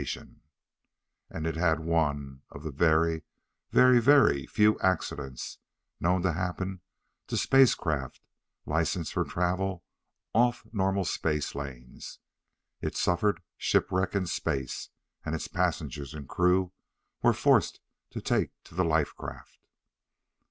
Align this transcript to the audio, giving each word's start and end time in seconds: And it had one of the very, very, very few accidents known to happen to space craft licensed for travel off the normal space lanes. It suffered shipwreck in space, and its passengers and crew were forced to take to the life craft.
And 1.29 1.45
it 1.45 1.55
had 1.55 1.79
one 1.79 2.41
of 2.49 2.63
the 2.63 2.71
very, 2.71 3.21
very, 3.69 3.99
very 4.01 4.47
few 4.47 4.79
accidents 4.79 5.59
known 5.99 6.23
to 6.23 6.31
happen 6.33 6.81
to 7.27 7.37
space 7.37 7.75
craft 7.75 8.19
licensed 8.65 9.13
for 9.13 9.23
travel 9.23 9.83
off 10.33 10.63
the 10.63 10.71
normal 10.73 11.05
space 11.05 11.53
lanes. 11.53 12.17
It 12.81 12.95
suffered 12.97 13.43
shipwreck 13.57 14.15
in 14.15 14.25
space, 14.25 14.89
and 15.23 15.35
its 15.35 15.47
passengers 15.47 16.15
and 16.15 16.27
crew 16.27 16.73
were 17.21 17.31
forced 17.31 17.79
to 18.09 18.21
take 18.21 18.49
to 18.63 18.73
the 18.73 18.83
life 18.83 19.13
craft. 19.15 19.59